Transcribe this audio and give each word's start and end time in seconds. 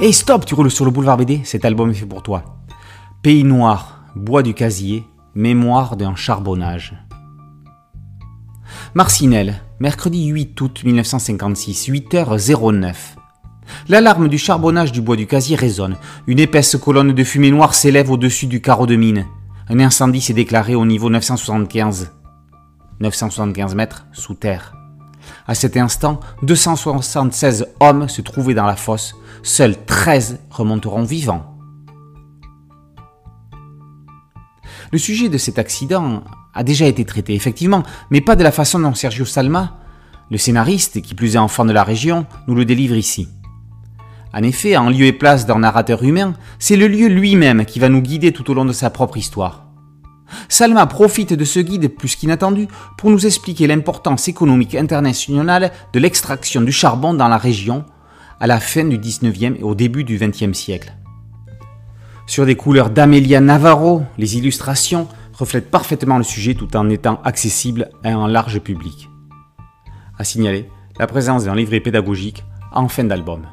Hey 0.00 0.12
stop, 0.12 0.46
tu 0.46 0.54
roules 0.54 0.70
sur 0.70 0.84
le 0.84 0.92
boulevard 0.92 1.16
BD, 1.16 1.40
cet 1.42 1.64
album 1.64 1.90
est 1.90 1.94
fait 1.94 2.06
pour 2.06 2.22
toi. 2.22 2.44
Pays 3.20 3.42
noir, 3.42 4.04
bois 4.14 4.44
du 4.44 4.54
casier, 4.54 5.02
mémoire 5.34 5.96
d'un 5.96 6.14
charbonnage. 6.14 6.94
Marcinelle, 8.94 9.60
mercredi 9.80 10.26
8 10.26 10.60
août 10.60 10.82
1956, 10.84 11.88
8h09. 11.88 12.94
L'alarme 13.88 14.28
du 14.28 14.38
charbonnage 14.38 14.92
du 14.92 15.00
bois 15.00 15.16
du 15.16 15.26
casier 15.26 15.56
résonne. 15.56 15.96
Une 16.28 16.38
épaisse 16.38 16.76
colonne 16.76 17.12
de 17.12 17.24
fumée 17.24 17.50
noire 17.50 17.74
s'élève 17.74 18.12
au-dessus 18.12 18.46
du 18.46 18.60
carreau 18.60 18.86
de 18.86 18.94
mine. 18.94 19.26
Un 19.68 19.80
incendie 19.80 20.20
s'est 20.20 20.32
déclaré 20.32 20.76
au 20.76 20.86
niveau 20.86 21.10
975. 21.10 22.12
975 23.00 23.74
mètres 23.74 24.06
sous 24.12 24.34
terre. 24.34 24.77
À 25.46 25.54
cet 25.54 25.76
instant, 25.76 26.20
276 26.42 27.66
hommes 27.80 28.08
se 28.08 28.22
trouvaient 28.22 28.54
dans 28.54 28.66
la 28.66 28.76
fosse. 28.76 29.14
Seuls 29.42 29.76
13 29.86 30.40
remonteront 30.50 31.04
vivants. 31.04 31.54
Le 34.90 34.98
sujet 34.98 35.28
de 35.28 35.38
cet 35.38 35.58
accident 35.58 36.22
a 36.54 36.64
déjà 36.64 36.86
été 36.86 37.04
traité, 37.04 37.34
effectivement, 37.34 37.82
mais 38.10 38.20
pas 38.20 38.36
de 38.36 38.42
la 38.42 38.52
façon 38.52 38.78
dont 38.78 38.94
Sergio 38.94 39.24
Salma, 39.24 39.78
le 40.30 40.38
scénariste, 40.38 41.02
qui 41.02 41.14
plus 41.14 41.36
est 41.36 41.38
enfant 41.38 41.64
de 41.64 41.72
la 41.72 41.84
région, 41.84 42.26
nous 42.46 42.54
le 42.54 42.64
délivre 42.64 42.96
ici. 42.96 43.28
En 44.32 44.42
effet, 44.42 44.76
en 44.76 44.90
lieu 44.90 45.06
et 45.06 45.12
place 45.12 45.46
d'un 45.46 45.60
narrateur 45.60 46.02
humain, 46.02 46.34
c'est 46.58 46.76
le 46.76 46.88
lieu 46.88 47.08
lui-même 47.08 47.64
qui 47.64 47.78
va 47.78 47.88
nous 47.88 48.02
guider 48.02 48.32
tout 48.32 48.50
au 48.50 48.54
long 48.54 48.64
de 48.64 48.72
sa 48.72 48.90
propre 48.90 49.16
histoire. 49.16 49.67
Salma 50.48 50.86
profite 50.86 51.34
de 51.34 51.44
ce 51.44 51.60
guide 51.60 51.88
plus 51.88 52.16
qu'inattendu 52.16 52.68
pour 52.96 53.10
nous 53.10 53.26
expliquer 53.26 53.66
l'importance 53.66 54.28
économique 54.28 54.74
internationale 54.74 55.72
de 55.92 56.00
l'extraction 56.00 56.62
du 56.62 56.72
charbon 56.72 57.12
dans 57.12 57.28
la 57.28 57.36
région 57.36 57.84
à 58.40 58.46
la 58.46 58.58
fin 58.58 58.84
du 58.84 58.98
19e 58.98 59.58
et 59.58 59.62
au 59.62 59.74
début 59.74 60.04
du 60.04 60.18
20e 60.18 60.54
siècle. 60.54 60.94
Sur 62.26 62.46
des 62.46 62.56
couleurs 62.56 62.90
d'Amelia 62.90 63.40
Navarro, 63.40 64.02
les 64.16 64.36
illustrations 64.36 65.08
reflètent 65.34 65.70
parfaitement 65.70 66.18
le 66.18 66.24
sujet 66.24 66.54
tout 66.54 66.76
en 66.76 66.88
étant 66.88 67.20
accessibles 67.24 67.90
à 68.02 68.10
un 68.10 68.28
large 68.28 68.60
public. 68.60 69.08
À 70.18 70.24
signaler 70.24 70.68
la 70.98 71.06
présence 71.06 71.44
d'un 71.44 71.54
livret 71.54 71.80
pédagogique 71.80 72.42
en 72.72 72.88
fin 72.88 73.04
d'album. 73.04 73.46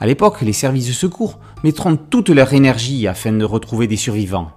À 0.00 0.06
l'époque, 0.06 0.42
les 0.42 0.52
services 0.52 0.86
de 0.86 0.92
secours 0.92 1.38
mettront 1.64 1.96
toute 1.96 2.28
leur 2.28 2.52
énergie 2.52 3.08
afin 3.08 3.32
de 3.32 3.44
retrouver 3.44 3.86
des 3.88 3.96
survivants. 3.96 4.52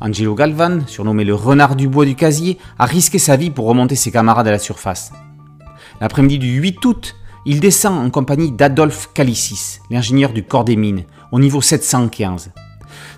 Angelo 0.00 0.34
Galvan, 0.34 0.80
surnommé 0.86 1.24
le 1.24 1.34
renard 1.34 1.76
du 1.76 1.88
bois 1.88 2.06
du 2.06 2.14
casier, 2.14 2.58
a 2.78 2.86
risqué 2.86 3.18
sa 3.18 3.36
vie 3.36 3.50
pour 3.50 3.66
remonter 3.66 3.96
ses 3.96 4.10
camarades 4.10 4.48
à 4.48 4.50
la 4.50 4.58
surface. 4.58 5.12
L'après-midi 6.00 6.38
du 6.38 6.52
8 6.54 6.84
août, 6.84 7.16
il 7.44 7.60
descend 7.60 7.98
en 7.98 8.10
compagnie 8.10 8.50
d'Adolphe 8.50 9.10
Calicis, 9.12 9.80
l'ingénieur 9.90 10.32
du 10.32 10.42
corps 10.42 10.64
des 10.64 10.76
mines, 10.76 11.04
au 11.32 11.38
niveau 11.38 11.60
715. 11.60 12.50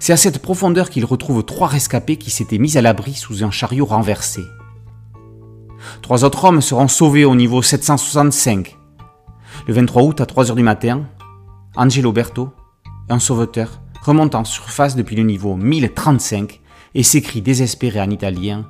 C'est 0.00 0.12
à 0.12 0.16
cette 0.16 0.40
profondeur 0.40 0.90
qu'il 0.90 1.04
retrouve 1.04 1.44
trois 1.44 1.68
rescapés 1.68 2.16
qui 2.16 2.30
s'étaient 2.30 2.58
mis 2.58 2.76
à 2.76 2.82
l'abri 2.82 3.14
sous 3.14 3.44
un 3.44 3.50
chariot 3.50 3.86
renversé. 3.86 4.42
Trois 6.02 6.24
autres 6.24 6.44
hommes 6.44 6.60
seront 6.60 6.88
sauvés 6.88 7.24
au 7.24 7.34
niveau 7.34 7.62
765. 7.62 8.76
Le 9.66 9.74
23 9.74 10.02
août 10.02 10.20
à 10.20 10.26
3 10.26 10.44
h 10.46 10.54
du 10.54 10.62
matin, 10.62 11.04
Angelo 11.76 12.12
Berto, 12.12 12.52
un 13.08 13.18
sauveteur, 13.18 13.80
remonte 14.00 14.36
en 14.36 14.44
surface 14.44 14.94
depuis 14.94 15.16
le 15.16 15.24
niveau 15.24 15.56
1035 15.56 16.60
et 16.94 17.02
s'écrie 17.02 17.42
désespéré 17.42 18.00
en 18.00 18.10
italien 18.10 18.64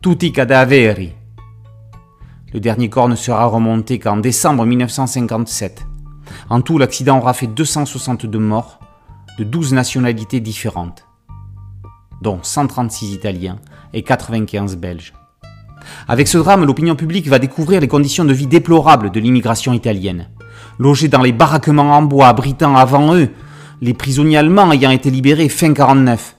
Tutti 0.00 0.32
cadaveri. 0.32 1.12
Le 2.54 2.60
dernier 2.60 2.88
corps 2.88 3.10
ne 3.10 3.14
sera 3.14 3.44
remonté 3.44 3.98
qu'en 3.98 4.16
décembre 4.16 4.64
1957. 4.64 5.86
En 6.48 6.62
tout, 6.62 6.78
l'accident 6.78 7.18
aura 7.18 7.34
fait 7.34 7.46
262 7.46 8.38
morts 8.38 8.80
de 9.38 9.44
12 9.44 9.74
nationalités 9.74 10.40
différentes, 10.40 11.04
dont 12.22 12.38
136 12.42 13.12
Italiens 13.12 13.58
et 13.92 14.02
95 14.02 14.76
Belges. 14.78 15.12
Avec 16.08 16.26
ce 16.26 16.38
drame, 16.38 16.64
l'opinion 16.64 16.96
publique 16.96 17.28
va 17.28 17.38
découvrir 17.38 17.82
les 17.82 17.88
conditions 17.88 18.24
de 18.24 18.32
vie 18.32 18.46
déplorables 18.46 19.10
de 19.10 19.20
l'immigration 19.20 19.74
italienne 19.74 20.30
logés 20.78 21.08
dans 21.08 21.22
les 21.22 21.32
baraquements 21.32 21.96
en 21.96 22.02
bois 22.02 22.28
abritant 22.28 22.76
avant 22.76 23.14
eux 23.14 23.30
les 23.80 23.94
prisonniers 23.94 24.38
allemands 24.38 24.72
ayant 24.72 24.90
été 24.90 25.10
libérés 25.10 25.48
fin 25.48 25.72
49. 25.72 26.36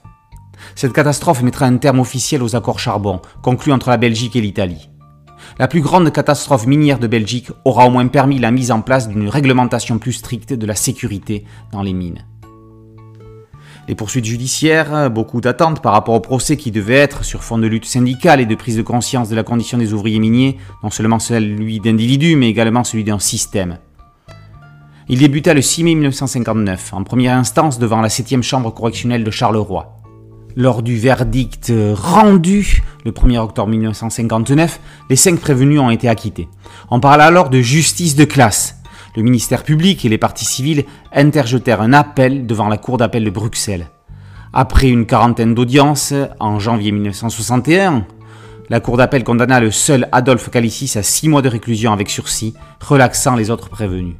Cette 0.74 0.92
catastrophe 0.92 1.42
mettra 1.42 1.66
un 1.66 1.76
terme 1.76 2.00
officiel 2.00 2.42
aux 2.42 2.56
accords 2.56 2.80
charbon 2.80 3.20
conclus 3.42 3.72
entre 3.72 3.90
la 3.90 3.96
Belgique 3.96 4.36
et 4.36 4.40
l'Italie. 4.40 4.90
La 5.58 5.68
plus 5.68 5.80
grande 5.80 6.12
catastrophe 6.12 6.66
minière 6.66 6.98
de 6.98 7.06
Belgique 7.06 7.50
aura 7.64 7.86
au 7.86 7.90
moins 7.90 8.06
permis 8.08 8.38
la 8.38 8.50
mise 8.50 8.70
en 8.70 8.80
place 8.80 9.08
d'une 9.08 9.28
réglementation 9.28 9.98
plus 9.98 10.12
stricte 10.12 10.52
de 10.52 10.66
la 10.66 10.74
sécurité 10.74 11.44
dans 11.72 11.82
les 11.82 11.92
mines. 11.92 12.24
Les 13.88 13.94
poursuites 13.94 14.26
judiciaires, 14.26 15.10
beaucoup 15.10 15.40
d'attentes 15.40 15.80
par 15.80 15.94
rapport 15.94 16.14
au 16.14 16.20
procès 16.20 16.58
qui 16.58 16.70
devait 16.70 16.94
être 16.94 17.24
sur 17.24 17.42
fond 17.42 17.56
de 17.56 17.66
lutte 17.66 17.86
syndicale 17.86 18.40
et 18.40 18.46
de 18.46 18.54
prise 18.54 18.76
de 18.76 18.82
conscience 18.82 19.30
de 19.30 19.36
la 19.36 19.44
condition 19.44 19.78
des 19.78 19.94
ouvriers 19.94 20.18
miniers, 20.18 20.58
non 20.82 20.90
seulement 20.90 21.18
celui 21.18 21.80
d'individus 21.80 22.36
mais 22.36 22.50
également 22.50 22.84
celui 22.84 23.04
d'un 23.04 23.18
système. 23.18 23.78
Il 25.10 25.20
débuta 25.20 25.54
le 25.54 25.62
6 25.62 25.84
mai 25.84 25.94
1959, 25.94 26.92
en 26.92 27.02
première 27.02 27.34
instance 27.34 27.78
devant 27.78 28.02
la 28.02 28.08
7e 28.08 28.42
chambre 28.42 28.74
correctionnelle 28.74 29.24
de 29.24 29.30
Charleroi. 29.30 29.96
Lors 30.54 30.82
du 30.82 30.98
verdict 30.98 31.72
rendu 31.94 32.82
le 33.06 33.12
1er 33.12 33.38
octobre 33.38 33.70
1959, 33.70 34.78
les 35.08 35.16
cinq 35.16 35.40
prévenus 35.40 35.80
ont 35.80 35.88
été 35.88 36.10
acquittés. 36.10 36.50
On 36.90 37.00
parle 37.00 37.22
alors 37.22 37.48
de 37.48 37.58
justice 37.62 38.16
de 38.16 38.26
classe. 38.26 38.82
Le 39.16 39.22
ministère 39.22 39.62
public 39.62 40.04
et 40.04 40.10
les 40.10 40.18
partis 40.18 40.44
civils 40.44 40.84
interjetèrent 41.14 41.80
un 41.80 41.94
appel 41.94 42.46
devant 42.46 42.68
la 42.68 42.76
Cour 42.76 42.98
d'appel 42.98 43.24
de 43.24 43.30
Bruxelles. 43.30 43.88
Après 44.52 44.90
une 44.90 45.06
quarantaine 45.06 45.54
d'audiences, 45.54 46.12
en 46.38 46.58
janvier 46.58 46.92
1961, 46.92 48.04
la 48.68 48.80
Cour 48.80 48.98
d'appel 48.98 49.24
condamna 49.24 49.58
le 49.58 49.70
seul 49.70 50.06
Adolphe 50.12 50.50
Calicis 50.50 50.98
à 50.98 51.02
six 51.02 51.30
mois 51.30 51.40
de 51.40 51.48
réclusion 51.48 51.94
avec 51.94 52.10
sursis, 52.10 52.52
relaxant 52.78 53.36
les 53.36 53.50
autres 53.50 53.70
prévenus 53.70 54.16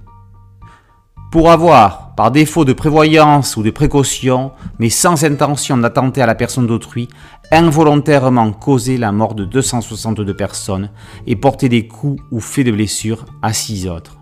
pour 1.30 1.50
avoir, 1.50 2.14
par 2.14 2.30
défaut 2.30 2.64
de 2.64 2.72
prévoyance 2.72 3.56
ou 3.56 3.62
de 3.62 3.70
précaution, 3.70 4.52
mais 4.78 4.88
sans 4.88 5.24
intention 5.24 5.76
d'attenter 5.76 6.22
à 6.22 6.26
la 6.26 6.34
personne 6.34 6.66
d'autrui, 6.66 7.08
involontairement 7.50 8.52
causé 8.52 8.96
la 8.96 9.12
mort 9.12 9.34
de 9.34 9.44
262 9.44 10.34
personnes 10.34 10.90
et 11.26 11.36
porté 11.36 11.68
des 11.68 11.86
coups 11.86 12.22
ou 12.30 12.40
fait 12.40 12.64
de 12.64 12.72
blessures 12.72 13.26
à 13.42 13.52
six 13.52 13.88
autres. 13.88 14.16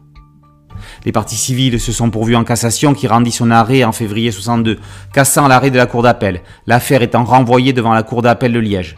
Les 1.05 1.13
parties 1.13 1.37
civiles 1.37 1.81
se 1.81 1.93
sont 1.93 2.11
pourvues 2.11 2.37
en 2.37 2.45
cassation 2.45 2.93
qui 2.93 3.07
rendit 3.07 3.33
son 3.33 3.51
arrêt 3.51 3.85
en 3.85 3.93
février 3.93 4.31
62, 4.31 4.79
cassant 5.13 5.49
l'arrêt 5.49 5.71
de 5.71 5.79
la 5.79 5.87
cour 5.87 6.03
d'appel, 6.03 6.43
l'affaire 6.67 7.03
étant 7.03 7.25
renvoyée 7.25 7.73
devant 7.73 7.95
la 7.95 8.03
cour 8.03 8.21
d'appel 8.21 8.53
de 8.53 8.59
Liège. 8.59 8.97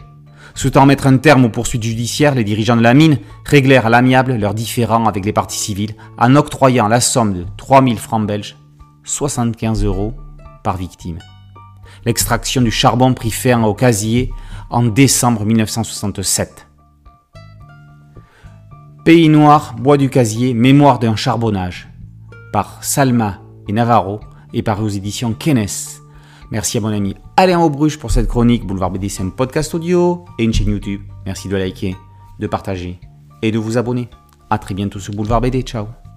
Souhaitant 0.55 0.85
mettre 0.85 1.07
un 1.07 1.17
terme 1.17 1.45
aux 1.45 1.49
poursuites 1.49 1.83
judiciaires, 1.83 2.35
les 2.35 2.43
dirigeants 2.43 2.77
de 2.77 2.81
la 2.81 2.93
mine 2.93 3.17
réglèrent 3.45 3.85
à 3.85 3.89
l'amiable 3.89 4.35
leurs 4.35 4.53
différends 4.53 5.05
avec 5.05 5.25
les 5.25 5.33
parties 5.33 5.57
civiles 5.57 5.95
en 6.17 6.35
octroyant 6.35 6.87
la 6.87 6.99
somme 6.99 7.33
de 7.33 7.45
3000 7.57 7.97
francs 7.97 8.25
belges, 8.25 8.57
75 9.03 9.83
euros 9.83 10.13
par 10.63 10.77
victime. 10.77 11.19
L'extraction 12.05 12.61
du 12.61 12.71
charbon 12.71 13.13
prit 13.13 13.31
fin 13.31 13.63
au 13.63 13.73
casier 13.73 14.31
en 14.69 14.83
décembre 14.83 15.45
1967. 15.45 16.67
Pays 19.05 19.29
noir, 19.29 19.75
bois 19.77 19.97
du 19.97 20.09
casier, 20.09 20.53
mémoire 20.53 20.99
d'un 20.99 21.15
charbonnage, 21.15 21.89
par 22.51 22.83
Salma 22.83 23.39
et 23.67 23.73
Navarro 23.73 24.19
et 24.53 24.61
par 24.61 24.81
aux 24.83 24.87
éditions 24.87 25.33
Kennes. 25.33 25.65
Merci 26.51 26.77
à 26.77 26.81
mon 26.81 26.89
ami 26.89 27.15
Alain 27.37 27.59
Aubruche 27.59 27.99
pour 27.99 28.11
cette 28.11 28.27
chronique. 28.27 28.65
Boulevard 28.65 28.91
BD, 28.91 29.09
c'est 29.09 29.23
un 29.23 29.29
podcast 29.29 29.73
audio 29.75 30.25
et 30.39 30.43
une 30.43 30.53
chaîne 30.53 30.69
YouTube. 30.69 31.01
Merci 31.25 31.47
de 31.47 31.55
liker, 31.55 31.95
de 32.39 32.47
partager 32.47 32.99
et 33.41 33.51
de 33.51 33.59
vous 33.59 33.77
abonner. 33.77 34.09
A 34.49 34.57
très 34.57 34.73
bientôt 34.73 34.99
sur 34.99 35.13
Boulevard 35.13 35.41
BD. 35.41 35.61
Ciao 35.61 36.08